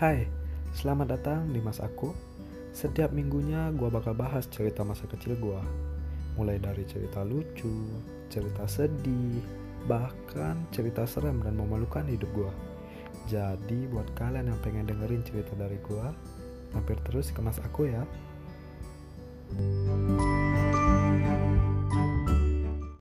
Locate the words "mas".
1.60-1.76, 17.44-17.60